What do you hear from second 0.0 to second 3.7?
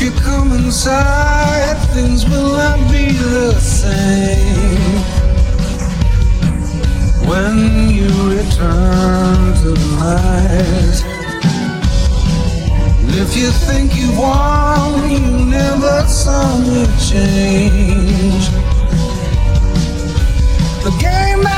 If you come inside, things will not be the